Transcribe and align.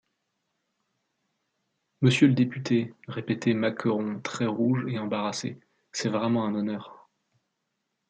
Monsieur 2.01 2.25
le 2.29 2.33
député, 2.33 2.95
répétait 3.07 3.53
Macqueron 3.53 4.19
très 4.21 4.47
rouge 4.47 4.83
et 4.87 4.97
embarrassé, 4.97 5.59
c’est 5.91 6.09
vraiment 6.09 6.43
un 6.47 6.55
honneur... 6.55 7.07